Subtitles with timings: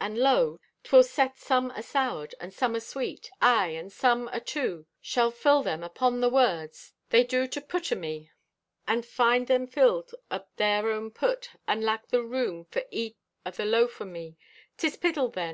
[0.00, 5.30] And lo, 'twill set some asoured, and some asweet; aye and some, ato (too), shall
[5.30, 8.32] fill them upon the words THEY do to put o' me,
[8.88, 13.52] and find them filled o' their own put, and lack the room for eat o'
[13.52, 14.36] the loaf o' me.
[14.78, 15.52] 'Tis piddle, then!